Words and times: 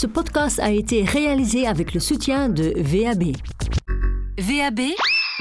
Ce 0.00 0.06
podcast 0.06 0.58
a 0.60 0.70
été 0.70 1.04
réalisé 1.04 1.66
avec 1.66 1.92
le 1.92 2.00
soutien 2.00 2.48
de 2.48 2.72
VAB. 2.74 3.36
VAB, 4.38 4.80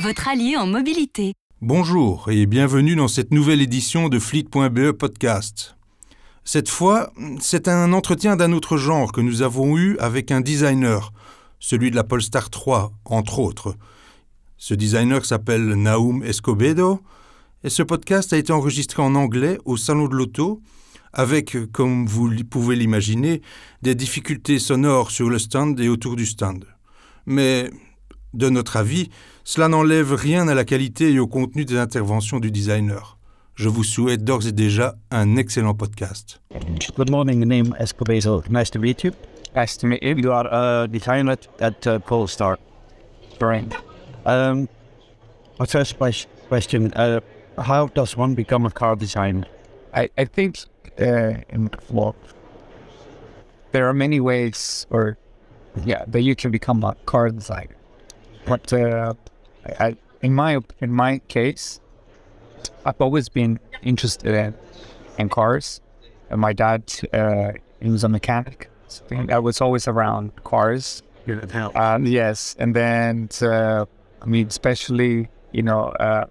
votre 0.03 0.27
allié 0.27 0.57
en 0.57 0.67
mobilité. 0.67 1.31
Bonjour 1.61 2.29
et 2.29 2.45
bienvenue 2.45 2.97
dans 2.97 3.07
cette 3.07 3.31
nouvelle 3.31 3.61
édition 3.61 4.09
de 4.09 4.19
Fleet.be 4.19 4.91
Podcast. 4.91 5.77
Cette 6.43 6.67
fois, 6.67 7.13
c'est 7.39 7.69
un 7.69 7.93
entretien 7.93 8.35
d'un 8.35 8.51
autre 8.51 8.75
genre 8.75 9.13
que 9.13 9.21
nous 9.21 9.43
avons 9.43 9.77
eu 9.77 9.97
avec 9.99 10.29
un 10.29 10.41
designer, 10.41 11.13
celui 11.61 11.89
de 11.89 11.95
la 11.95 12.03
Polestar 12.03 12.49
3, 12.49 12.91
entre 13.05 13.39
autres. 13.39 13.75
Ce 14.57 14.73
designer 14.73 15.23
s'appelle 15.23 15.69
Naum 15.75 16.21
Escobedo, 16.21 16.99
et 17.63 17.69
ce 17.69 17.81
podcast 17.81 18.33
a 18.33 18.37
été 18.37 18.51
enregistré 18.51 19.01
en 19.01 19.15
anglais 19.15 19.57
au 19.63 19.77
Salon 19.77 20.09
de 20.09 20.15
l'Auto, 20.15 20.61
avec, 21.13 21.57
comme 21.71 22.05
vous 22.05 22.31
pouvez 22.49 22.75
l'imaginer, 22.75 23.41
des 23.81 23.95
difficultés 23.95 24.59
sonores 24.59 25.11
sur 25.11 25.29
le 25.29 25.39
stand 25.39 25.79
et 25.79 25.89
autour 25.89 26.15
du 26.15 26.25
stand. 26.25 26.65
Mais, 27.25 27.69
de 28.33 28.49
notre 28.49 28.77
avis, 28.77 29.09
cela 29.43 29.67
n'enlève 29.67 30.13
rien 30.13 30.47
à 30.47 30.53
la 30.53 30.65
qualité 30.65 31.11
et 31.11 31.19
au 31.19 31.27
contenu 31.27 31.65
des 31.65 31.77
interventions 31.77 32.39
du 32.39 32.51
designer. 32.51 33.17
Je 33.55 33.67
vous 33.67 33.83
souhaite 33.83 34.23
d'ores 34.23 34.47
et 34.47 34.53
déjà 34.53 34.95
un 35.11 35.35
excellent 35.35 35.73
podcast. 35.73 36.39
Good 36.95 37.09
morning, 37.09 37.43
name 37.45 37.75
Escobedo. 37.77 38.41
Nice 38.49 38.71
to 38.71 38.79
meet 38.79 39.03
you. 39.03 39.11
Nice 39.53 39.77
to 39.79 39.87
meet 39.87 40.01
you. 40.01 40.15
You 40.15 40.31
are 40.31 40.47
a 40.49 40.87
designer 40.87 41.35
at 41.59 41.85
uh, 41.85 41.99
Polestar. 41.99 42.57
Brand. 43.37 43.75
Um, 44.25 44.69
my 45.59 45.65
first 45.65 45.97
question, 46.47 46.93
uh, 46.93 47.19
how 47.57 47.87
does 47.87 48.15
one 48.15 48.33
become 48.33 48.65
a 48.65 48.71
car 48.71 48.95
designer? 48.95 49.45
I, 49.93 50.09
I 50.17 50.25
think 50.25 50.59
uh, 50.99 51.41
in 51.49 51.69
well, 51.89 52.15
there 53.71 53.87
are 53.87 53.93
many 53.93 54.19
ways, 54.19 54.85
or 54.89 55.17
yeah, 55.83 56.03
that 56.07 56.21
you 56.21 56.35
can 56.35 56.51
become 56.51 56.83
a 56.83 56.95
car 57.05 57.29
designer. 57.29 57.75
But 58.45 58.71
uh, 58.73 59.13
I, 59.79 59.95
in 60.21 60.33
my 60.33 60.59
in 60.79 60.91
my 60.91 61.19
case, 61.27 61.79
I've 62.85 62.99
always 63.01 63.29
been 63.29 63.59
interested 63.83 64.33
in 64.33 64.53
in 65.17 65.29
cars. 65.29 65.81
And 66.29 66.39
my 66.39 66.53
dad, 66.53 66.83
uh, 67.11 67.53
he 67.81 67.89
was 67.89 68.03
a 68.03 68.09
mechanic. 68.09 68.69
So 68.87 69.05
I 69.29 69.39
was 69.39 69.61
always 69.61 69.87
around 69.87 70.43
cars. 70.43 71.01
Um, 71.75 72.05
yes, 72.05 72.55
and 72.59 72.75
then 72.75 73.29
uh, 73.41 73.85
I 74.21 74.25
mean, 74.25 74.47
especially 74.47 75.29
you 75.51 75.63
know, 75.63 75.85
uh, 75.99 76.25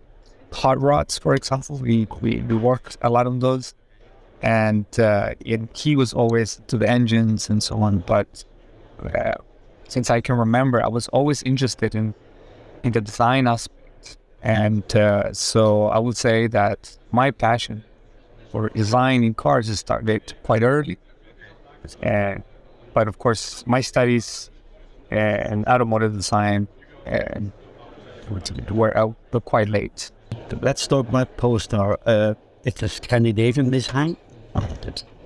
hot 0.53 0.81
rods, 0.81 1.19
for 1.19 1.35
example. 1.35 1.77
We, 1.77 2.07
we 2.21 2.41
we 2.41 2.55
worked 2.55 2.97
a 3.03 3.11
lot 3.11 3.27
on 3.27 3.39
those, 3.41 3.75
and 4.43 4.87
uh, 4.99 5.35
it, 5.41 5.61
he 5.77 5.97
was 5.97 6.13
always 6.13 6.61
to 6.69 6.79
the 6.79 6.89
engines 6.89 7.51
and 7.51 7.63
so 7.63 7.83
on. 7.83 7.99
But 8.01 8.45
uh, 9.03 9.35
since 9.89 10.11
I 10.11 10.21
can 10.21 10.37
remember, 10.37 10.83
I 10.83 10.89
was 10.89 11.09
always 11.09 11.43
interested 11.43 11.95
in 11.95 12.15
in 12.83 12.93
the 12.93 13.01
design 13.01 13.47
aspect, 13.47 14.19
and 14.43 14.85
uh, 14.97 15.33
so 15.33 15.87
I 15.87 15.99
would 15.99 16.17
say 16.17 16.47
that 16.49 16.97
my 17.13 17.31
passion 17.31 17.85
for 18.51 18.69
designing 18.71 19.35
cars 19.35 19.67
started 19.79 20.35
quite 20.43 20.63
early, 20.63 20.99
and 22.03 22.43
but 22.95 23.09
of 23.09 23.19
course 23.19 23.67
my 23.67 23.81
studies 23.81 24.51
and 25.11 25.67
automotive 25.67 26.13
design 26.15 26.69
and 27.07 27.53
were 28.71 28.97
out 28.97 29.17
quite 29.45 29.69
late. 29.69 30.11
Let's 30.61 30.87
talk 30.87 31.09
about 31.09 31.37
Polestar. 31.37 31.99
Uh, 32.05 32.35
it's 32.65 32.83
a 32.83 32.89
Scandinavian 32.89 33.71
design. 33.71 34.17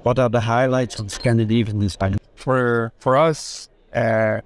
What 0.02 0.18
are 0.18 0.28
the 0.28 0.40
highlights 0.40 0.98
of 0.98 1.10
Scandinavian 1.10 1.78
design? 1.78 2.18
For 2.34 2.92
for 2.98 3.16
us, 3.16 3.68
uh, 3.94 4.40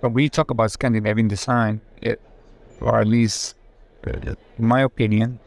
when 0.00 0.12
we 0.12 0.28
talk 0.28 0.50
about 0.50 0.70
Scandinavian 0.70 1.28
design, 1.28 1.80
it, 2.00 2.20
or 2.80 3.00
at 3.00 3.06
least, 3.06 3.56
in 4.06 4.36
my 4.58 4.82
opinion, 4.82 5.40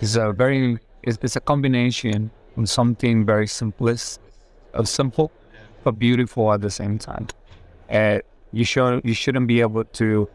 is 0.00 0.16
a 0.16 0.32
very 0.32 0.78
it's, 1.02 1.18
it's 1.22 1.36
a 1.36 1.40
combination 1.40 2.30
of 2.56 2.68
something 2.68 3.26
very 3.26 3.46
simplest, 3.46 4.20
of 4.72 4.88
simple 4.88 5.32
but 5.82 5.98
beautiful 5.98 6.52
at 6.52 6.60
the 6.60 6.70
same 6.70 6.98
time. 6.98 7.26
Uh, 7.90 8.18
you 8.52 8.64
should 8.64 9.04
you 9.04 9.14
shouldn't 9.14 9.46
be 9.46 9.60
able 9.60 9.84
to 9.84 10.28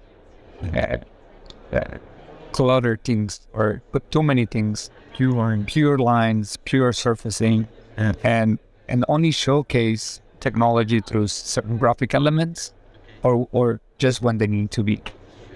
uh, 0.75 0.97
uh, 1.71 1.97
clutter 2.51 2.97
things 3.03 3.47
or 3.53 3.81
put 3.91 4.09
too 4.11 4.23
many 4.23 4.45
things. 4.45 4.89
Pure 5.13 5.33
lines, 5.33 5.65
pure 5.67 5.97
lines, 5.97 6.57
pure 6.65 6.93
surfacing, 6.93 7.67
Yeah. 7.97 8.13
and 8.23 8.59
and 8.87 9.03
only 9.07 9.31
showcase 9.31 10.21
technology 10.39 11.01
through 11.01 11.27
certain 11.27 11.77
graphic 11.77 12.13
elements, 12.15 12.73
or 13.23 13.47
or 13.51 13.81
just 13.97 14.21
when 14.21 14.37
they 14.37 14.47
need 14.47 14.71
to 14.71 14.83
be. 14.83 15.01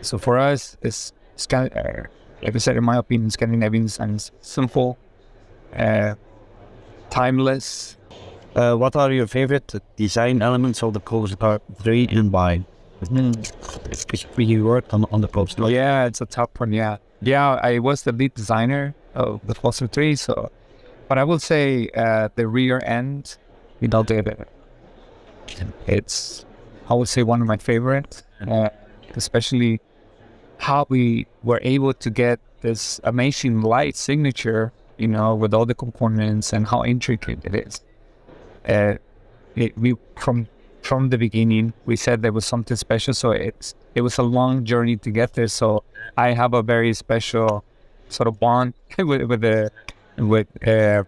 So 0.02 0.18
for 0.18 0.38
us, 0.38 0.76
it's, 0.82 1.14
it's 1.34 1.48
kind 1.48 1.72
of, 1.72 1.78
uh, 1.78 2.04
like 2.44 2.56
I 2.56 2.58
said, 2.60 2.76
in 2.76 2.84
my 2.84 2.98
opinion, 2.98 3.30
Scandinavian 3.32 3.86
design 3.86 4.16
is 4.16 4.32
simple, 4.42 4.98
uh, 5.76 6.16
timeless, 7.10 7.98
Uh, 8.56 8.76
what 8.76 8.96
are 8.96 9.12
your 9.12 9.26
favorite 9.26 9.74
design 9.98 10.42
elements 10.44 10.84
of 10.84 10.94
the 10.94 11.00
Polestar 11.00 11.60
3 11.82 12.06
and 12.12 12.32
why? 12.32 12.62
Especially 13.92 14.46
you 14.46 14.66
worked 14.66 14.94
on, 14.94 15.06
on 15.12 15.22
the 15.22 15.28
Polestar. 15.28 15.70
Yeah, 15.70 16.06
it's 16.06 16.22
a 16.22 16.26
tough 16.26 16.50
one. 16.58 16.74
Yeah, 16.74 16.98
yeah. 17.22 17.60
I 17.62 17.80
was 17.80 18.04
the 18.04 18.12
lead 18.12 18.34
designer 18.34 18.96
of 19.14 19.46
the 19.46 19.56
Polestar 19.56 19.88
Three, 19.88 20.16
so. 20.16 20.52
But 21.08 21.18
I 21.18 21.24
will 21.26 21.40
say 21.40 21.90
uh, 21.96 22.30
the 22.36 22.48
rear 22.48 22.82
end, 22.86 23.38
know, 23.88 24.04
the, 24.04 24.48
it's 25.86 26.46
I 26.90 26.94
would 26.94 27.10
say 27.10 27.24
one 27.24 27.42
of 27.42 27.48
my 27.48 27.58
favorite, 27.58 28.24
uh, 28.48 28.70
especially 29.16 29.80
how 30.58 30.86
we 30.90 31.28
were 31.44 31.60
able 31.64 31.94
to 31.94 32.10
get 32.10 32.40
this 32.62 33.00
amazing 33.04 33.62
light 33.62 33.96
signature, 33.96 34.72
you 34.98 35.08
know, 35.08 35.36
with 35.36 35.54
all 35.54 35.66
the 35.66 35.76
components 35.76 36.54
and 36.54 36.68
how 36.68 36.84
intricate 36.84 37.40
it 37.44 37.56
is. 37.56 37.82
Uh, 38.68 38.96
it, 39.56 39.78
we 39.78 39.96
from 40.18 40.48
from 40.84 41.10
the 41.10 41.18
beginning 41.18 41.74
we 41.86 41.96
said 41.96 42.22
there 42.22 42.32
was 42.40 42.46
something 42.46 42.78
special 42.78 43.14
so 43.14 43.32
it's 43.32 43.74
it 43.96 44.02
was 44.02 44.18
a 44.18 44.24
long 44.24 44.64
journey 44.66 44.98
to 44.98 45.10
get 45.10 45.34
there 45.34 45.48
so 45.48 45.84
i 46.18 46.32
have 46.42 46.54
a 46.54 46.62
very 46.62 46.94
special 46.94 47.64
sort 48.10 48.28
of 48.28 48.40
bond 48.40 48.74
with, 48.98 49.24
with 49.24 49.42
the 49.42 49.72
with 50.18 50.48
uh, 50.68 51.04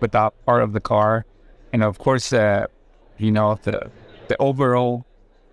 with 0.00 0.12
that 0.12 0.32
part 0.46 0.62
of 0.62 0.72
the 0.72 0.80
car 0.80 1.24
and 1.72 1.82
of 1.82 1.98
course 1.98 2.32
uh, 2.32 2.66
you 3.18 3.30
know 3.30 3.58
the 3.64 3.90
the 4.28 4.36
overall 4.38 5.04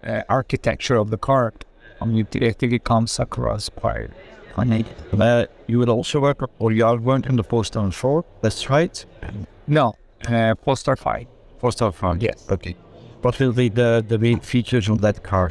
uh, 0.03 0.21
architecture 0.29 0.95
of 0.95 1.09
the 1.09 1.17
car 1.17 1.53
i 2.01 2.05
mean 2.05 2.25
i 2.35 2.51
think 2.51 2.71
it 2.73 2.83
comes 2.83 3.19
across 3.19 3.69
quite 3.69 4.09
Uh, 5.13 5.45
you 5.67 5.77
will 5.77 5.91
also 5.91 6.19
work, 6.19 6.39
or 6.57 6.71
you 6.71 6.83
are 6.83 6.97
working 6.97 7.35
the 7.35 7.43
Polestar 7.43 7.91
4, 7.91 8.25
that's 8.41 8.69
right? 8.71 9.05
no 9.67 9.93
uh, 10.27 10.55
polestar 10.55 10.95
5 10.95 11.27
Polestar 11.59 11.91
5. 11.91 12.21
Yes. 12.21 12.47
Okay. 12.49 12.75
What 13.21 13.39
will 13.39 13.51
be 13.51 13.69
the, 13.69 14.05
the 14.07 14.17
main 14.17 14.39
features 14.39 14.87
of 14.89 15.01
that 15.01 15.23
car? 15.23 15.49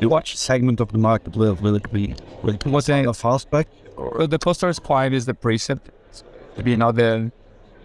What 0.00 0.28
segment 0.28 0.80
of 0.80 0.92
the 0.92 0.98
market 0.98 1.34
will, 1.36 1.54
will 1.56 1.74
it 1.74 1.90
be? 1.92 2.14
Will 2.42 2.54
it 2.54 2.64
be 2.64 2.70
What's 2.70 2.86
that? 2.86 3.04
a 3.04 3.08
fastback? 3.10 3.66
Uh, 3.96 4.26
the 4.26 4.38
Polestar 4.38 4.72
5 4.72 5.12
is 5.12 5.26
the 5.26 5.34
Precept. 5.34 5.90
You 6.64 6.76
know, 6.76 6.92
the 6.92 7.32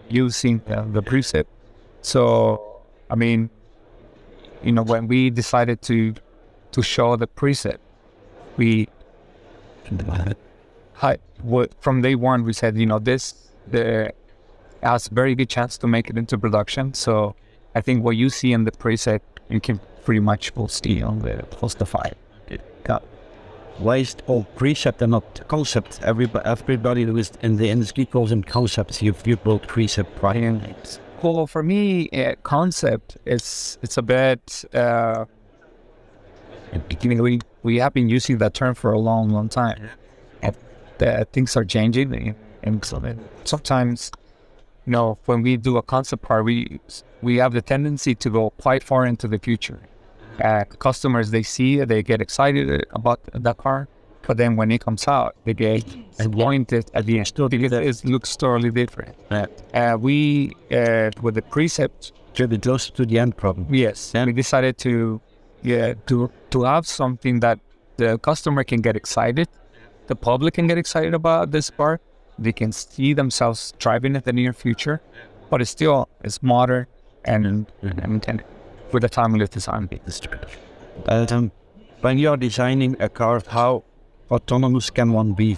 using 0.08 0.60
uh, 0.68 0.84
the 0.92 1.02
Precept. 1.02 1.48
So, 2.02 2.82
I 3.10 3.14
mean, 3.14 3.50
you 4.62 4.72
know, 4.72 4.82
when 4.82 5.08
we 5.08 5.30
decided 5.30 5.82
to 5.82 6.14
to 6.72 6.82
show 6.82 7.16
the 7.16 7.26
Precept, 7.26 7.80
we 8.56 8.88
hi, 10.94 11.18
what, 11.42 11.72
from 11.80 12.02
day 12.02 12.14
one 12.14 12.44
we 12.44 12.52
said, 12.52 12.76
you 12.76 12.86
know, 12.86 12.98
this 12.98 13.50
the 13.70 14.12
has 14.82 15.08
very 15.08 15.34
good 15.34 15.48
chance 15.48 15.78
to 15.78 15.86
make 15.86 16.10
it 16.10 16.18
into 16.18 16.36
production. 16.36 16.92
So, 16.94 17.34
I 17.74 17.80
think 17.80 18.04
what 18.04 18.16
you 18.16 18.30
see 18.30 18.52
in 18.52 18.64
the 18.64 18.72
Precept, 18.72 19.40
you 19.48 19.60
can 19.60 19.80
pretty 20.04 20.20
much 20.20 20.54
will 20.54 20.68
see 20.68 21.02
on 21.02 21.20
the 21.20 21.44
5. 21.86 22.14
Yeah. 22.48 22.98
Why 23.78 23.96
is 23.96 24.14
it 24.14 24.24
called 24.26 24.46
precept 24.54 25.02
and 25.02 25.10
not 25.12 25.48
concept? 25.48 25.98
Everybody, 26.02 26.44
everybody 26.46 27.02
who 27.04 27.16
is 27.16 27.32
in 27.42 27.56
the 27.56 27.70
industry 27.70 28.06
calls 28.06 28.30
them 28.30 28.44
concepts. 28.44 29.02
You, 29.02 29.14
you 29.24 29.36
built 29.36 29.66
precept, 29.66 30.22
right? 30.22 31.00
Well, 31.22 31.46
for 31.48 31.62
me, 31.62 32.08
uh, 32.10 32.34
concept 32.44 33.16
is 33.24 33.78
it's 33.82 33.96
a 33.96 34.02
bit. 34.02 34.64
Uh, 34.72 35.24
we 37.02 37.40
we 37.62 37.78
have 37.78 37.94
been 37.94 38.08
using 38.08 38.38
that 38.38 38.54
term 38.54 38.74
for 38.74 38.92
a 38.92 38.98
long, 38.98 39.30
long 39.30 39.48
time. 39.48 39.88
And 40.42 40.54
the 40.98 41.26
things 41.32 41.56
are 41.56 41.64
changing, 41.64 42.14
and- 42.14 42.36
and 42.62 43.18
sometimes, 43.44 44.10
you 44.86 44.92
know, 44.92 45.18
when 45.26 45.42
we 45.42 45.56
do 45.56 45.76
a 45.76 45.82
concept 45.82 46.22
car, 46.22 46.42
we 46.42 46.80
we 47.22 47.36
have 47.36 47.52
the 47.52 47.62
tendency 47.62 48.14
to 48.14 48.30
go 48.30 48.50
quite 48.50 48.82
far 48.82 49.06
into 49.06 49.26
the 49.28 49.38
future. 49.38 49.80
Uh, 50.42 50.64
customers 50.78 51.30
they 51.30 51.42
see 51.42 51.78
it, 51.78 51.88
they 51.88 52.02
get 52.02 52.20
excited 52.20 52.84
about 52.90 53.20
that 53.32 53.56
car, 53.56 53.88
but 54.26 54.36
then 54.36 54.56
when 54.56 54.70
it 54.70 54.80
comes 54.80 55.06
out, 55.06 55.36
they 55.44 55.54
get 55.54 55.84
disappointed 56.10 56.90
at 56.92 57.06
the 57.06 57.18
end 57.18 57.32
because 57.50 57.72
it 57.72 58.04
looks 58.04 58.36
totally 58.36 58.70
different. 58.70 59.14
Yeah. 59.30 59.46
Uh, 59.72 59.96
we 59.96 60.52
uh, 60.72 61.10
with 61.22 61.34
the 61.36 61.42
precept 61.42 62.12
to 62.34 62.48
be 62.48 62.58
close 62.58 62.90
to 62.90 63.06
the 63.06 63.18
end 63.18 63.36
problem. 63.36 63.72
Yes, 63.72 64.14
and 64.14 64.26
we 64.26 64.32
decided 64.32 64.76
to, 64.78 65.20
yeah, 65.62 65.94
to 66.06 66.30
to 66.50 66.64
have 66.64 66.86
something 66.86 67.40
that 67.40 67.58
the 67.96 68.18
customer 68.18 68.64
can 68.64 68.80
get 68.80 68.96
excited, 68.96 69.48
the 70.08 70.16
public 70.16 70.54
can 70.54 70.66
get 70.66 70.78
excited 70.78 71.14
about 71.14 71.52
this 71.52 71.70
car. 71.70 72.00
They 72.38 72.52
can 72.52 72.72
see 72.72 73.14
themselves 73.14 73.72
driving 73.78 74.16
in 74.16 74.22
the 74.22 74.32
near 74.32 74.52
future, 74.52 75.00
but 75.50 75.60
it's 75.60 75.70
still 75.70 76.08
it's 76.22 76.42
modern 76.42 76.86
and 77.24 77.66
and 77.82 78.42
with 78.92 79.04
a 79.04 79.08
timeless 79.08 79.48
design. 79.50 79.88
Um, 81.06 81.52
when 82.00 82.18
you're 82.18 82.36
designing 82.36 82.96
a 83.00 83.08
car, 83.08 83.42
how 83.48 83.84
autonomous 84.30 84.90
can 84.90 85.12
one 85.12 85.32
be? 85.32 85.56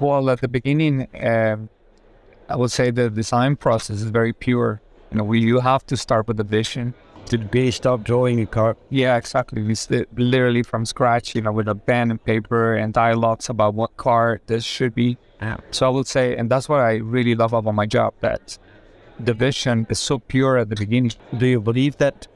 Well, 0.00 0.30
at 0.30 0.40
the 0.40 0.48
beginning, 0.48 1.08
um, 1.20 1.68
I 2.48 2.56
would 2.56 2.70
say 2.70 2.90
the 2.90 3.10
design 3.10 3.56
process 3.56 3.96
is 3.96 4.04
very 4.04 4.32
pure. 4.32 4.80
You 5.10 5.18
know, 5.18 5.24
we 5.24 5.40
you 5.40 5.60
have 5.60 5.84
to 5.86 5.96
start 5.96 6.28
with 6.28 6.40
a 6.40 6.44
vision. 6.44 6.94
To 7.26 7.38
be 7.38 7.70
stop 7.70 8.04
drawing 8.04 8.40
a 8.40 8.46
car. 8.46 8.76
Yeah, 8.90 9.16
exactly. 9.16 9.62
We 9.62 9.74
literally 10.16 10.62
from 10.62 10.84
scratch, 10.84 11.34
you 11.34 11.40
know, 11.40 11.52
with 11.52 11.68
a 11.68 11.74
pen 11.74 12.10
and 12.10 12.22
paper 12.22 12.74
and 12.74 12.92
dialogues 12.92 13.48
about 13.48 13.74
what 13.74 13.96
car 13.96 14.40
this 14.46 14.64
should 14.64 14.94
be. 14.94 15.16
Yeah. 15.40 15.56
So 15.70 15.86
I 15.86 15.88
would 15.88 16.06
say, 16.06 16.36
and 16.36 16.50
that's 16.50 16.68
what 16.68 16.80
I 16.80 16.96
really 16.96 17.34
love 17.34 17.52
about 17.52 17.74
my 17.74 17.86
job, 17.86 18.14
that 18.20 18.58
the 19.18 19.32
vision 19.34 19.86
is 19.88 19.98
so 19.98 20.18
pure 20.18 20.58
at 20.58 20.68
the 20.68 20.76
beginning. 20.76 21.12
Do 21.36 21.46
you 21.46 21.60
believe 21.60 21.96
that 21.96 22.28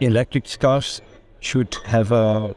electric 0.00 0.58
cars 0.58 1.02
should 1.40 1.76
have 1.84 2.10
a 2.10 2.54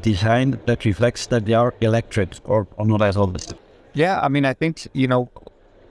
design 0.00 0.60
that 0.66 0.84
reflects 0.84 1.26
that 1.26 1.46
they 1.46 1.54
are 1.54 1.74
electric 1.80 2.36
or, 2.44 2.68
or 2.76 2.86
not 2.86 3.02
at 3.02 3.16
all? 3.16 3.34
Yeah, 3.92 4.20
I 4.20 4.28
mean, 4.28 4.44
I 4.44 4.54
think 4.54 4.86
you 4.92 5.08
know, 5.08 5.30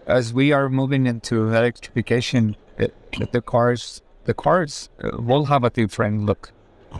as 0.05 0.33
we 0.33 0.51
are 0.53 0.69
moving 0.69 1.05
into 1.05 1.47
electrification, 1.49 2.55
it, 2.77 2.93
the 3.33 3.41
cars, 3.41 4.01
the 4.27 4.33
cars 4.33 4.89
uh, 5.03 5.21
will 5.29 5.45
have 5.45 5.63
a 5.63 5.71
different 5.71 6.25
look. 6.25 6.51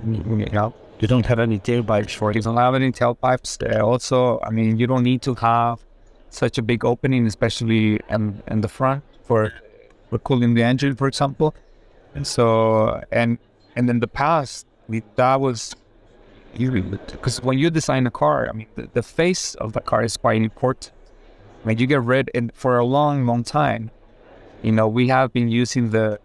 You 0.06 0.48
know, 0.52 0.74
You 1.00 1.08
don't 1.08 1.26
have 1.28 1.40
any 1.40 1.60
tailpipes 1.60 2.16
for 2.16 2.32
you 2.32 2.42
don't 2.42 2.58
have 2.58 2.74
any 2.74 2.92
tailpipes. 2.92 3.52
Uh, 3.62 3.86
also, 3.86 4.40
I 4.48 4.50
mean, 4.50 4.80
you 4.80 4.88
don't 4.88 5.04
need 5.04 5.22
to 5.24 5.36
have 5.36 5.86
such 6.30 6.58
a 6.58 6.62
big 6.62 6.84
opening, 6.84 7.28
especially 7.28 8.00
in, 8.10 8.42
in 8.48 8.62
the 8.62 8.68
front 8.68 9.04
for 9.28 9.54
for 10.10 10.18
cooling 10.20 10.54
the 10.56 10.64
engine, 10.64 10.96
for 10.96 11.08
example. 11.08 11.54
And 12.16 12.26
so, 12.26 13.04
and 13.12 13.38
and 13.76 13.90
in 13.90 14.00
the 14.00 14.08
past, 14.08 14.66
we, 14.88 15.04
that 15.16 15.40
was 15.40 15.76
because 16.58 17.44
when 17.44 17.60
you 17.60 17.70
design 17.70 18.08
a 18.08 18.12
car, 18.12 18.50
I 18.50 18.54
mean, 18.54 18.68
the, 18.76 18.90
the 18.94 19.04
face 19.04 19.54
of 19.56 19.74
the 19.74 19.82
car 19.82 20.04
is 20.04 20.18
quite 20.18 20.42
important. 20.42 20.92
I 21.64 21.68
mean, 21.68 21.78
you 21.78 21.86
get 21.86 22.02
rid 22.02 22.30
in 22.34 22.52
for 22.56 22.78
a 22.78 22.86
long, 22.86 23.26
long 23.28 23.44
time. 23.44 23.92
You 24.64 24.72
know, 24.72 24.88
we 24.88 25.10
have 25.10 25.32
been 25.34 25.50
using 25.50 25.92
the 25.92 26.20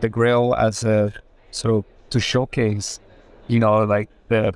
the 0.00 0.08
grill 0.08 0.54
as 0.54 0.84
a 0.84 1.12
sort 1.50 1.74
of 1.74 1.84
to 2.10 2.20
showcase, 2.20 3.00
you 3.48 3.58
know, 3.58 3.84
like 3.84 4.08
the 4.28 4.52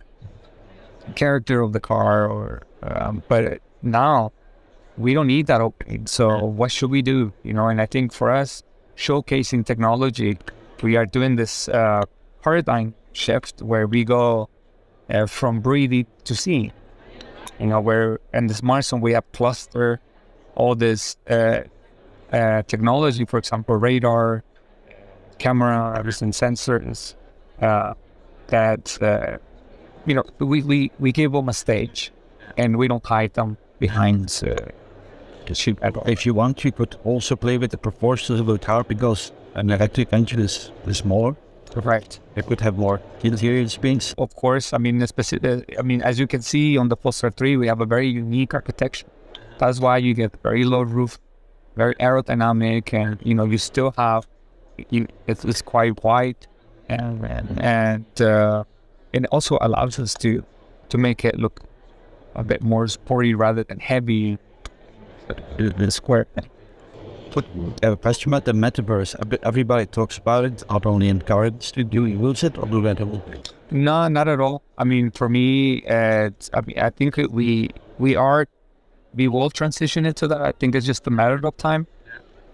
character 1.14 1.61
of 1.61 1.73
the 1.73 1.81
car. 1.81 2.29
Or 2.29 2.62
um, 2.82 3.23
but 3.29 3.61
now 3.82 4.32
we 4.96 5.14
don't 5.14 5.26
need 5.26 5.46
that 5.46 5.61
opening. 5.61 6.06
So 6.06 6.44
what 6.44 6.70
should 6.70 6.91
we 6.91 7.02
do? 7.02 7.32
You 7.43 7.52
know, 7.52 7.69
and 7.69 7.81
I 7.81 7.87
think 7.87 8.12
for 8.12 8.31
us, 8.31 8.62
showcasing 8.96 9.67
technology, 9.67 10.38
we 10.82 10.96
are 10.96 11.06
doing 11.06 11.37
this 11.37 11.69
uh, 11.69 12.02
paradigm 12.43 12.94
shift 13.12 13.62
where 13.62 13.87
we 13.87 14.05
go 14.05 14.49
uh, 15.11 15.26
from 15.26 15.61
breathing 15.61 16.06
to 16.25 16.35
seeing. 16.35 16.73
You 17.58 17.67
know, 17.67 17.81
where 17.81 18.20
in 18.32 18.49
the 18.49 18.55
smartphone 18.55 19.00
we 19.00 19.12
have 19.12 19.31
cluster 19.32 20.00
all 20.56 20.75
this 20.75 21.17
uh, 21.29 21.62
uh, 22.32 22.62
technology, 22.62 23.25
for 23.25 23.38
example, 23.38 23.76
radar, 23.76 24.43
camera, 25.38 26.00
and 26.04 26.32
sensors 26.32 27.14
uh, 27.60 27.94
that 28.48 29.02
uh, 29.02 29.38
you 30.06 30.14
know 30.14 30.25
we, 30.38 30.62
we 30.62 30.90
we 30.98 31.12
give 31.12 31.32
them 31.32 31.48
a 31.48 31.52
stage, 31.52 32.12
and 32.56 32.76
we 32.76 32.88
don't 32.88 33.04
hide 33.04 33.34
them 33.34 33.56
behind 33.78 34.42
uh, 34.46 34.56
chip. 35.52 35.78
If 36.06 36.25
you 36.26 36.34
want, 36.34 36.64
you 36.64 36.72
could 36.72 36.96
also 37.04 37.36
play 37.36 37.58
with 37.58 37.70
the 37.70 37.78
proportions 37.78 38.40
of 38.40 38.46
the 38.46 38.58
car 38.58 38.84
because 38.84 39.32
an 39.54 39.70
electric 39.70 40.12
engine 40.12 40.40
is, 40.40 40.70
is 40.86 40.98
smaller. 40.98 41.37
Right. 41.76 42.19
It 42.37 42.46
could 42.46 42.60
have 42.60 42.78
more 42.78 43.00
interior 43.22 43.69
space. 43.69 44.14
Of 44.16 44.34
course, 44.37 44.72
I 44.72 44.78
mean, 44.78 45.04
specific, 45.06 45.75
I 45.78 45.82
mean, 45.82 46.02
as 46.02 46.20
you 46.20 46.26
can 46.26 46.40
see 46.40 46.76
on 46.78 46.88
the 46.88 46.96
Polestar 46.96 47.30
3, 47.30 47.56
we 47.56 47.66
have 47.66 47.80
a 47.80 47.87
very 47.87 48.08
unique 48.08 48.54
architecture. 48.54 49.06
That's 49.58 49.80
why 49.80 49.98
you 49.98 50.14
get 50.14 50.37
very 50.42 50.64
low 50.64 50.82
roof, 50.82 51.19
very 51.76 51.94
aerodynamic, 51.96 52.92
and 52.94 53.19
you 53.22 53.34
know 53.34 53.44
you 53.44 53.58
still 53.58 53.92
have 53.96 54.26
you, 54.91 55.06
it's, 55.26 55.44
it's 55.44 55.62
quite 55.62 56.03
wide, 56.05 56.47
and 56.88 57.25
and, 57.61 58.21
uh, 58.21 58.65
it 59.12 59.25
also 59.26 59.59
allows 59.61 59.99
us 59.99 60.15
to 60.15 60.44
to 60.88 60.99
make 60.99 61.25
it 61.25 61.38
look 61.38 61.61
a 62.35 62.43
bit 62.44 62.62
more 62.62 62.87
sporty 62.88 63.35
rather 63.35 63.62
than 63.65 63.79
heavy. 63.81 64.38
The 65.56 65.91
square. 65.91 66.26
Put 67.31 67.47
a 67.82 67.97
question 67.97 68.31
about 68.32 68.44
the 68.44 68.53
metaverse. 68.53 69.15
Everybody 69.43 69.87
talks 69.87 70.19
about 70.19 70.44
it, 70.44 70.62
not 70.71 70.87
only 70.87 71.09
in 71.09 71.21
car 71.23 71.47
industry. 71.47 71.82
Do 71.82 72.06
you 72.06 72.29
use 72.29 72.44
it 72.44 72.56
or 72.59 72.67
do 72.67 72.81
that? 72.82 73.00
No, 73.71 74.06
not 74.09 74.29
at 74.29 74.38
all. 74.41 74.62
I 74.79 74.85
mean, 74.85 75.11
for 75.11 75.29
me, 75.29 75.82
uh, 75.87 76.26
it's- 76.31 76.50
I 76.55 76.61
mean, 76.61 76.79
I 76.79 76.91
think 76.91 77.17
we 77.17 77.71
we 77.99 78.15
are 78.15 78.47
we 79.15 79.26
will 79.29 79.50
transition 79.50 80.05
into 80.06 80.29
that. 80.29 80.41
I 80.43 80.53
think 80.53 80.75
it's 80.75 80.87
just 80.87 81.06
a 81.06 81.11
matter 81.11 81.41
of 81.43 81.56
time. 81.56 81.87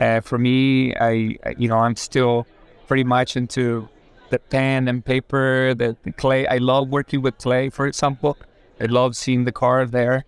Uh, 0.01 0.21
for 0.21 0.39
me, 0.39 0.95
I 0.97 1.37
you 1.59 1.69
know 1.69 1.79
I'm 1.79 1.97
still 1.97 2.47
pretty 2.89 3.05
much 3.05 3.37
into 3.37 3.89
the 4.31 4.39
pen 4.39 4.89
and 4.89 5.05
paper, 5.05 5.75
the, 5.75 5.97
the 6.03 6.13
clay. 6.13 6.47
I 6.47 6.59
love 6.59 6.89
working 6.89 7.21
with 7.21 7.37
clay, 7.39 7.69
for 7.69 7.87
example. 7.87 8.37
I 8.81 8.87
love 8.87 9.17
seeing 9.17 9.45
the 9.45 9.53
car 9.53 9.85
there. 9.87 10.25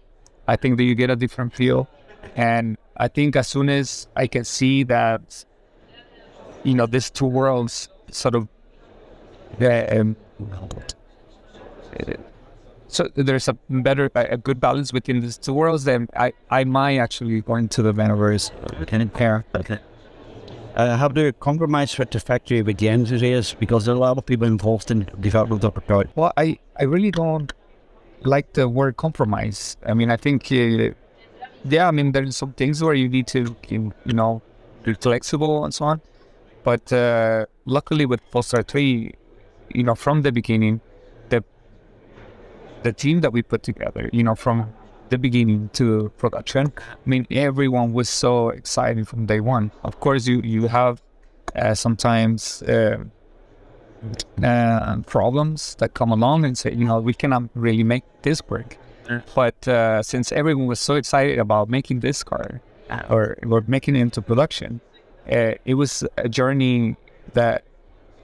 I 0.46 0.56
think 0.56 0.76
that 0.76 0.84
you 0.84 0.94
get 0.94 1.08
a 1.08 1.16
different 1.16 1.54
feel, 1.54 1.88
and 2.36 2.76
I 2.96 3.08
think 3.08 3.36
as 3.36 3.48
soon 3.48 3.68
as 3.68 4.08
I 4.14 4.26
can 4.26 4.44
see 4.44 4.82
that, 4.84 5.44
you 6.64 6.74
know, 6.74 6.86
these 6.86 7.10
two 7.10 7.26
worlds 7.26 7.88
sort 8.10 8.34
of 8.34 8.48
uh, 9.60 9.86
um, 9.90 10.16
so 12.92 13.08
there's 13.14 13.48
a 13.48 13.54
better 13.88 14.10
a 14.14 14.36
good 14.36 14.60
balance 14.60 14.92
within 14.92 15.20
these 15.20 15.38
two 15.38 15.54
worlds 15.60 15.84
then 15.84 16.08
i 16.16 16.32
i 16.50 16.62
might 16.64 16.98
actually 17.06 17.40
go 17.40 17.54
into 17.56 17.80
the 17.86 17.92
metaverse 18.00 18.44
Can 18.86 19.00
it 19.00 19.12
pair? 19.14 19.44
Okay. 19.60 19.78
Uh, 20.74 20.96
how 20.96 21.08
do 21.08 21.20
you 21.26 21.32
compromise 21.48 21.98
with 21.98 22.10
the 22.10 22.20
factory 22.20 22.62
with 22.62 22.78
the 22.78 22.88
engineers? 22.88 23.54
Because 23.62 23.84
there 23.84 23.94
are 23.94 23.98
a 23.98 24.00
lot 24.00 24.16
of 24.16 24.24
people 24.24 24.46
involved 24.46 24.90
in 24.90 25.00
development 25.20 25.64
of 25.64 25.74
the 25.74 25.80
car. 25.82 26.04
well 26.20 26.32
i 26.36 26.58
i 26.80 26.84
really 26.94 27.10
don't 27.10 27.52
like 28.34 28.52
the 28.58 28.66
word 28.78 28.96
compromise 28.96 29.76
i 29.90 29.92
mean 29.98 30.10
i 30.10 30.16
think 30.24 30.40
uh, 30.52 30.94
yeah 31.74 31.88
i 31.88 31.90
mean 31.90 32.12
there's 32.12 32.36
some 32.36 32.52
things 32.60 32.82
where 32.84 32.94
you 33.02 33.08
need 33.16 33.26
to 33.26 33.40
you 33.68 33.80
you 34.08 34.14
know 34.20 34.40
be 34.84 34.94
flexible 34.94 35.64
and 35.64 35.72
so 35.78 35.84
on 35.92 36.00
but 36.64 36.92
uh, 36.92 37.44
luckily 37.76 38.06
with 38.06 38.20
Polestar 38.30 38.62
3 38.62 39.12
you 39.74 39.82
know 39.82 39.94
from 40.04 40.22
the 40.22 40.32
beginning 40.32 40.80
the 42.82 42.92
team 42.92 43.20
that 43.20 43.32
we 43.32 43.42
put 43.42 43.62
together 43.62 44.08
you 44.12 44.22
know 44.22 44.34
from 44.34 44.72
the 45.10 45.18
beginning 45.18 45.68
to 45.72 46.10
production 46.16 46.72
i 46.78 47.08
mean 47.08 47.26
everyone 47.30 47.92
was 47.92 48.08
so 48.08 48.48
excited 48.48 49.06
from 49.06 49.26
day 49.26 49.40
one. 49.40 49.70
Of 49.84 50.00
course 50.00 50.26
you 50.26 50.40
you 50.42 50.68
have 50.68 51.02
uh, 51.54 51.74
sometimes 51.74 52.62
uh, 52.62 53.04
uh, 54.42 54.96
problems 55.06 55.74
that 55.76 55.92
come 55.94 56.10
along 56.10 56.44
and 56.46 56.56
say 56.56 56.72
you 56.72 56.86
know 56.86 56.98
we 57.00 57.14
cannot 57.14 57.42
really 57.54 57.84
make 57.84 58.04
this 58.22 58.40
work. 58.48 58.78
But 59.34 59.68
uh, 59.68 60.02
since 60.02 60.32
everyone 60.32 60.66
was 60.66 60.80
so 60.80 60.94
excited 60.94 61.38
about 61.38 61.68
making 61.68 62.00
this 62.00 62.22
car 62.22 62.62
or, 63.10 63.36
or 63.50 63.62
making 63.66 63.96
it 63.96 64.00
into 64.00 64.22
production 64.22 64.80
uh, 65.30 65.52
it 65.64 65.74
was 65.74 66.04
a 66.16 66.28
journey 66.28 66.96
that 67.34 67.64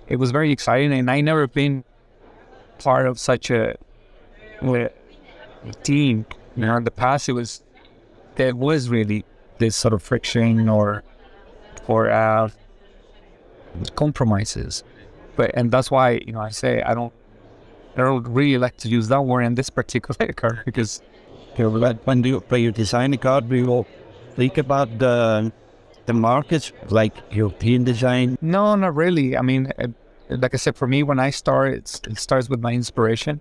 it 0.09 0.17
was 0.17 0.31
very 0.31 0.51
exciting. 0.51 0.93
And 0.93 1.11
i 1.11 1.21
never 1.21 1.47
been 1.47 1.85
part 2.79 3.07
of 3.07 3.19
such 3.19 3.51
a, 3.51 3.77
a 4.63 4.91
team 5.83 6.27
you 6.57 6.67
know 6.67 6.77
in 6.77 6.85
the 6.85 6.91
past 6.91 7.29
it 7.29 7.33
was 7.33 7.63
there 8.37 8.55
was 8.55 8.89
really 8.89 9.25
this 9.59 9.75
sort 9.77 9.93
of 9.95 10.03
friction 10.03 10.69
or 10.69 11.03
or 11.87 12.11
uh, 12.11 12.49
compromises 13.95 14.83
but 15.37 15.51
and 15.55 15.71
that's 15.71 15.91
why 15.91 16.21
you 16.27 16.33
know 16.33 16.41
i 16.41 16.49
say 16.49 16.83
i 16.83 16.95
don't 16.95 17.13
i 17.97 18.01
don't 18.01 18.27
really 18.29 18.59
like 18.59 18.77
to 18.77 18.89
use 18.89 19.09
that 19.09 19.23
word 19.23 19.43
in 19.43 19.55
this 19.55 19.71
particular 19.71 20.33
car 20.43 20.63
because 20.65 21.01
when- 21.57 22.25
you, 22.25 22.39
when 22.49 22.61
you 22.61 22.71
design 22.71 23.13
a 23.15 23.17
car, 23.17 23.41
do 23.41 23.57
you 23.57 23.87
think 24.37 24.59
about 24.59 24.99
the 24.99 25.53
the 26.07 26.13
markets, 26.13 26.73
like 26.89 27.15
European 27.33 27.85
design? 27.85 28.39
No, 28.41 28.77
not 28.77 28.95
really. 28.95 29.37
I 29.37 29.43
mean, 29.43 29.73
uh, 29.79 29.89
like 30.31 30.55
I 30.55 30.57
said, 30.57 30.77
for 30.77 30.87
me, 30.87 31.03
when 31.03 31.19
I 31.19 31.31
start, 31.31 31.75
it's, 31.75 32.01
it 32.09 32.19
starts 32.19 32.49
with 32.49 32.61
my 32.61 32.73
inspiration, 32.73 33.41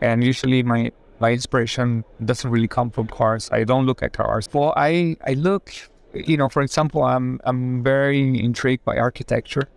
and 0.00 0.24
usually 0.24 0.62
my 0.62 0.92
my 1.20 1.32
inspiration 1.32 2.04
doesn't 2.24 2.50
really 2.50 2.68
come 2.68 2.90
from 2.90 3.06
cars. 3.06 3.50
I 3.52 3.64
don't 3.64 3.86
look 3.86 4.02
at 4.02 4.12
cars. 4.12 4.48
Well, 4.52 4.72
I 4.76 5.16
I 5.26 5.34
look 5.34 5.72
you 6.14 6.36
know, 6.36 6.48
for 6.48 6.62
example, 6.62 7.02
I'm 7.04 7.40
I'm 7.44 7.82
very 7.82 8.42
intrigued 8.42 8.84
by 8.84 8.96
architecture, 8.96 9.68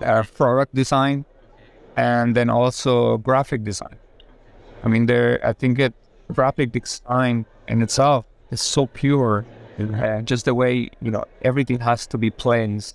uh, 0.00 0.22
product 0.34 0.74
design, 0.74 1.24
and 1.96 2.36
then 2.36 2.50
also 2.50 3.18
graphic 3.18 3.64
design. 3.64 3.96
I 4.84 4.88
mean, 4.88 5.06
there 5.06 5.40
I 5.44 5.52
think 5.52 5.78
that 5.78 5.92
graphic 6.32 6.72
design 6.72 7.46
in 7.68 7.82
itself 7.82 8.26
is 8.50 8.60
so 8.60 8.86
pure, 8.86 9.44
and 9.78 10.26
just 10.26 10.44
the 10.44 10.54
way 10.54 10.90
you 11.00 11.10
know 11.10 11.24
everything 11.42 11.80
has 11.80 12.06
to 12.08 12.18
be 12.18 12.30
planes. 12.30 12.94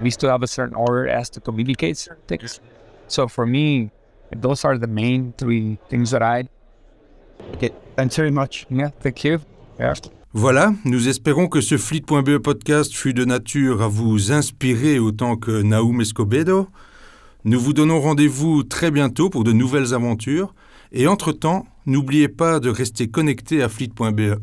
We 0.00 0.10
still 0.10 0.30
have 0.30 0.42
a 0.42 0.46
certain 0.46 0.74
order 0.74 1.08
as 1.08 1.28
to 1.30 1.40
communicate 1.40 1.98
certain 1.98 2.22
things. 2.26 2.60
So 3.08 3.28
for 3.28 3.44
me, 3.44 3.90
those 4.36 4.64
are 4.64 4.78
the 4.78 4.86
main 4.86 5.32
three 5.36 5.78
things 5.88 6.10
that 6.10 6.22
I. 6.22 6.48
Okay, 7.54 7.70
thanks 7.96 8.16
very 8.16 8.30
much. 8.30 8.66
Yeah, 8.70 8.90
thank 9.00 9.24
you. 9.24 9.38
Yeah. 9.78 9.94
Voilà, 10.32 10.72
nous 10.84 11.08
espérons 11.08 11.48
que 11.48 11.60
ce 11.60 11.76
Fleet.be 11.76 12.38
podcast 12.38 12.94
fut 12.94 13.12
de 13.12 13.24
nature 13.24 13.82
à 13.82 13.88
vous 13.88 14.30
inspirer 14.30 15.00
autant 15.00 15.36
que 15.36 15.62
Naum 15.62 16.00
Escobedo. 16.00 16.68
Nous 17.44 17.58
vous 17.58 17.72
donnons 17.72 18.00
rendez-vous 18.00 18.62
très 18.62 18.92
bientôt 18.92 19.28
pour 19.28 19.42
de 19.42 19.50
nouvelles 19.50 19.92
aventures. 19.92 20.54
Et 20.92 21.08
entre-temps, 21.08 21.66
n'oubliez 21.86 22.28
pas 22.28 22.60
de 22.60 22.70
rester 22.70 23.08
connecté 23.08 23.60
à 23.60 23.68
Fleet.be. 23.68 24.38